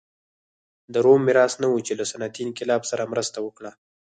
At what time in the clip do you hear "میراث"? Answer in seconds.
1.27-1.53